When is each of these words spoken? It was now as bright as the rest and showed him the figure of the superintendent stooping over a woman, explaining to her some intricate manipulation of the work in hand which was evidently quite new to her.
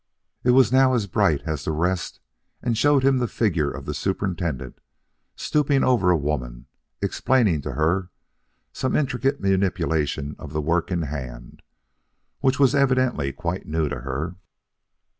It 0.43 0.49
was 0.57 0.71
now 0.73 0.95
as 0.95 1.05
bright 1.05 1.43
as 1.45 1.63
the 1.63 1.71
rest 1.71 2.19
and 2.63 2.75
showed 2.75 3.03
him 3.03 3.19
the 3.19 3.27
figure 3.27 3.69
of 3.69 3.85
the 3.85 3.93
superintendent 3.93 4.79
stooping 5.35 5.83
over 5.83 6.09
a 6.09 6.17
woman, 6.17 6.65
explaining 7.03 7.61
to 7.61 7.73
her 7.73 8.09
some 8.73 8.95
intricate 8.95 9.39
manipulation 9.39 10.35
of 10.39 10.53
the 10.53 10.61
work 10.61 10.89
in 10.91 11.03
hand 11.03 11.61
which 12.39 12.57
was 12.57 12.73
evidently 12.73 13.31
quite 13.31 13.67
new 13.67 13.89
to 13.89 13.99
her. 13.99 14.37